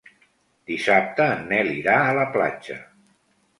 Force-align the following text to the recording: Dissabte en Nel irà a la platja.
Dissabte 0.71 1.27
en 1.35 1.45
Nel 1.53 1.71
irà 1.75 2.01
a 2.09 2.17
la 2.23 2.27
platja. 2.39 2.81